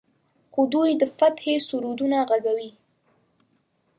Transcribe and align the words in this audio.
خو 0.51 0.61
دوی 0.73 0.91
د 1.01 1.03
فتحې 1.17 1.55
سرودونه 1.67 2.17
غږوي. 2.29 2.69